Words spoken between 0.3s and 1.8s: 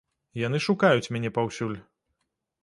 Яны шукаюць мяне паўсюль.